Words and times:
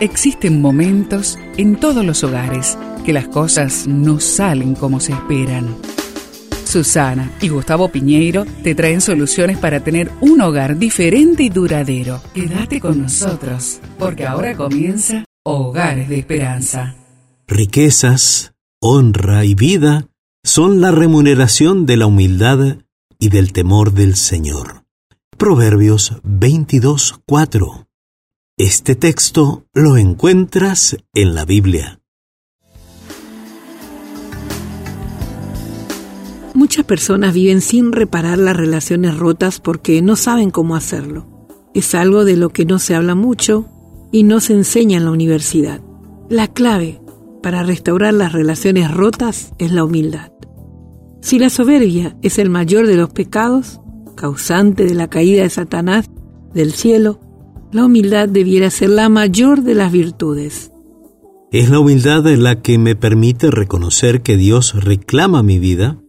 Existen 0.00 0.60
momentos 0.60 1.38
en 1.56 1.76
todos 1.76 2.04
los 2.04 2.22
hogares 2.22 2.76
que 3.06 3.14
las 3.14 3.28
cosas 3.28 3.86
no 3.86 4.20
salen 4.20 4.74
como 4.74 5.00
se 5.00 5.12
esperan. 5.12 5.74
Susana 6.66 7.30
y 7.40 7.48
Gustavo 7.48 7.88
Piñeiro 7.88 8.44
te 8.62 8.74
traen 8.74 9.00
soluciones 9.00 9.56
para 9.56 9.80
tener 9.80 10.10
un 10.20 10.42
hogar 10.42 10.76
diferente 10.76 11.44
y 11.44 11.48
duradero. 11.48 12.20
Quédate 12.34 12.78
con 12.78 13.00
nosotros, 13.00 13.80
porque 13.98 14.26
ahora 14.26 14.54
comienza 14.54 15.24
Hogares 15.44 16.10
de 16.10 16.18
Esperanza. 16.18 16.94
Riquezas, 17.48 18.52
honra 18.80 19.46
y 19.46 19.54
vida 19.54 20.08
son 20.44 20.82
la 20.82 20.90
remuneración 20.90 21.86
de 21.86 21.96
la 21.96 22.06
humildad 22.06 22.78
y 23.18 23.30
del 23.30 23.54
temor 23.54 23.92
del 23.92 24.14
Señor. 24.14 24.84
Proverbios 25.38 26.20
22.4 26.22 27.86
este 28.58 28.94
texto 28.94 29.66
lo 29.74 29.98
encuentras 29.98 30.96
en 31.12 31.34
la 31.34 31.44
Biblia. 31.44 32.00
Muchas 36.54 36.86
personas 36.86 37.34
viven 37.34 37.60
sin 37.60 37.92
reparar 37.92 38.38
las 38.38 38.56
relaciones 38.56 39.18
rotas 39.18 39.60
porque 39.60 40.00
no 40.00 40.16
saben 40.16 40.50
cómo 40.50 40.74
hacerlo. 40.74 41.26
Es 41.74 41.94
algo 41.94 42.24
de 42.24 42.38
lo 42.38 42.48
que 42.48 42.64
no 42.64 42.78
se 42.78 42.94
habla 42.94 43.14
mucho 43.14 43.66
y 44.10 44.22
no 44.22 44.40
se 44.40 44.54
enseña 44.54 44.96
en 44.96 45.04
la 45.04 45.10
universidad. 45.10 45.82
La 46.30 46.48
clave 46.48 47.02
para 47.42 47.62
restaurar 47.62 48.14
las 48.14 48.32
relaciones 48.32 48.90
rotas 48.90 49.52
es 49.58 49.70
la 49.70 49.84
humildad. 49.84 50.32
Si 51.20 51.38
la 51.38 51.50
soberbia 51.50 52.16
es 52.22 52.38
el 52.38 52.48
mayor 52.48 52.86
de 52.86 52.96
los 52.96 53.10
pecados, 53.10 53.82
causante 54.16 54.84
de 54.86 54.94
la 54.94 55.08
caída 55.08 55.42
de 55.42 55.50
Satanás 55.50 56.08
del 56.54 56.72
cielo, 56.72 57.20
la 57.72 57.84
humildad 57.84 58.28
debiera 58.28 58.70
ser 58.70 58.90
la 58.90 59.08
mayor 59.08 59.62
de 59.62 59.74
las 59.74 59.92
virtudes. 59.92 60.70
Es 61.52 61.70
la 61.70 61.78
humildad 61.78 62.24
la 62.36 62.60
que 62.60 62.78
me 62.78 62.96
permite 62.96 63.50
reconocer 63.50 64.22
que 64.22 64.36
Dios 64.36 64.74
reclama 64.84 65.42
mi 65.42 65.58
vida, 65.58 66.00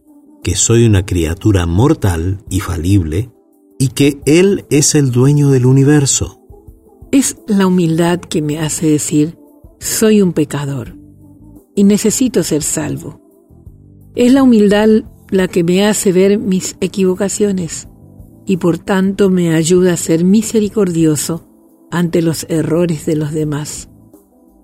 que 0.42 0.56
soy 0.56 0.84
una 0.84 1.04
criatura 1.04 1.66
mortal 1.66 2.44
y 2.50 2.60
falible, 2.60 3.30
y 3.78 3.88
que 3.88 4.20
Él 4.26 4.66
es 4.70 4.94
el 4.94 5.10
dueño 5.10 5.50
del 5.50 5.66
universo. 5.66 6.40
Es 7.12 7.36
la 7.46 7.66
humildad 7.66 8.20
que 8.20 8.42
me 8.42 8.58
hace 8.58 8.86
decir, 8.88 9.38
soy 9.80 10.20
un 10.20 10.32
pecador 10.32 10.96
y 11.74 11.84
necesito 11.84 12.42
ser 12.42 12.62
salvo. 12.62 13.20
Es 14.14 14.32
la 14.32 14.42
humildad 14.42 14.88
la 15.30 15.48
que 15.48 15.62
me 15.62 15.86
hace 15.86 16.12
ver 16.12 16.38
mis 16.38 16.76
equivocaciones 16.80 17.88
y 18.46 18.56
por 18.56 18.78
tanto 18.78 19.30
me 19.30 19.54
ayuda 19.54 19.92
a 19.92 19.96
ser 19.96 20.24
misericordioso 20.24 21.47
ante 21.90 22.22
los 22.22 22.46
errores 22.48 23.06
de 23.06 23.16
los 23.16 23.32
demás. 23.32 23.88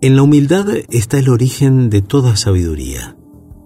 En 0.00 0.16
la 0.16 0.22
humildad 0.22 0.66
está 0.90 1.18
el 1.18 1.28
origen 1.28 1.88
de 1.88 2.02
toda 2.02 2.36
sabiduría. 2.36 3.16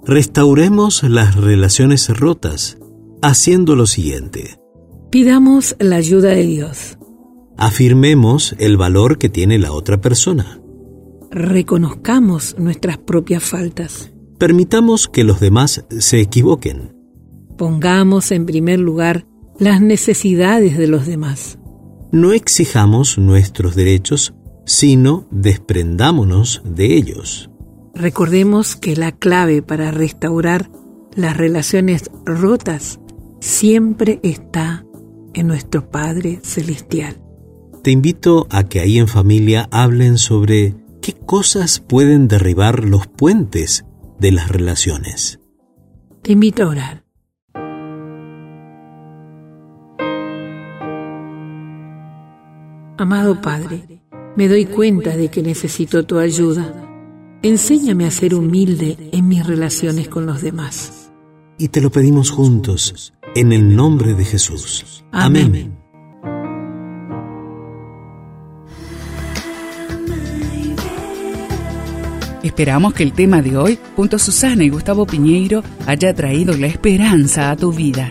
Restauremos 0.05 1.03
las 1.03 1.35
relaciones 1.35 2.09
rotas 2.09 2.79
haciendo 3.23 3.75
lo 3.77 3.87
siguiente. 3.87 4.61
Pidamos 5.11 5.75
la 5.81 5.97
ayuda 5.97 6.31
de 6.31 6.45
Dios. 6.45 6.99
Afirmemos 7.57 8.55
el 8.59 8.77
valor 8.77 9.19
que 9.19 9.29
tiene 9.29 9.59
la 9.59 9.73
otra 9.73 10.01
persona. 10.01 10.61
Reconozcamos 11.31 12.55
nuestras 12.59 12.99
propias 12.99 13.43
faltas. 13.43 14.13
Permitamos 14.39 15.09
que 15.09 15.25
los 15.25 15.41
demás 15.41 15.85
se 15.91 16.21
equivoquen. 16.21 16.95
Pongamos 17.57 18.31
en 18.31 18.47
primer 18.47 18.79
lugar 18.79 19.27
las 19.59 19.81
necesidades 19.81 20.79
de 20.79 20.87
los 20.87 21.07
demás 21.07 21.58
no 22.13 22.33
exijamos 22.33 23.19
nuestros 23.19 23.75
derechos, 23.75 24.35
sino 24.65 25.27
desprendámonos 25.31 26.63
de 26.65 26.97
ellos. 26.97 27.51
Recordemos 27.95 28.77
que 28.77 28.97
la 28.97 29.13
clave 29.13 29.63
para 29.63 29.91
restaurar 29.91 30.71
las 31.15 31.37
relaciones 31.37 32.11
rotas 32.25 33.01
siempre 33.41 34.21
está 34.23 34.85
en 35.35 35.47
nuestro 35.47 35.91
Padre 35.91 36.41
Celestial. 36.43 37.21
Te 37.83 37.91
invito 37.91 38.47
a 38.51 38.65
que 38.65 38.81
ahí 38.81 38.99
en 38.99 39.09
familia 39.09 39.69
hablen 39.71 40.19
sobre 40.19 40.75
qué 41.01 41.15
cosas 41.15 41.81
pueden 41.81 42.29
derribar 42.29 42.85
los 42.85 43.07
puentes 43.07 43.85
de 44.19 44.33
las 44.33 44.49
relaciones. 44.49 45.41
Te 46.23 46.33
invito 46.33 46.65
a 46.65 46.69
orar. 46.69 47.08
Amado 52.99 53.41
Padre, 53.41 54.01
me 54.35 54.49
doy 54.49 54.65
cuenta 54.65 55.17
de 55.17 55.29
que 55.29 55.41
necesito 55.41 56.05
tu 56.05 56.19
ayuda. 56.19 56.75
Enséñame 57.43 58.07
a 58.07 58.11
ser 58.11 58.35
humilde 58.35 59.11
en 59.13 59.29
mis 59.29 59.47
relaciones 59.47 60.09
con 60.09 60.27
los 60.27 60.43
demás. 60.43 61.13
Y 61.59 61.69
te 61.69 61.81
lo 61.81 61.91
pedimos 61.91 62.33
juntos, 62.33 63.15
en 63.37 63.53
el 63.53 63.77
nombre 63.77 64.15
de 64.15 64.25
Jesús. 64.25 65.05
Amén. 65.13 65.79
Esperamos 72.43 72.95
que 72.95 73.05
el 73.05 73.13
tema 73.13 73.43
de 73.43 73.57
hoy, 73.57 73.79
junto 73.95 74.17
a 74.17 74.19
Susana 74.19 74.65
y 74.65 74.71
Gustavo 74.71 75.07
Piñeiro, 75.07 75.63
haya 75.87 76.13
traído 76.15 76.57
la 76.57 76.67
esperanza 76.67 77.53
a 77.53 77.57
tu 77.57 77.73
vida. 77.73 78.11